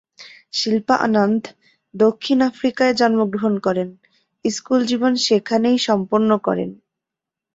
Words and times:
শিল্পা 0.53 0.95
আনন্দ 1.01 1.43
দক্ষিণ 1.93 2.37
আফ্রিকায় 2.41 2.93
জন্মগ্রহণ 2.93 3.53
করেন, 3.59 3.89
স্কুল 4.45 4.81
জীবন 4.85 5.13
সেখানেই 5.27 5.77
সম্পন্ন 5.87 6.29
করেন। 6.37 6.69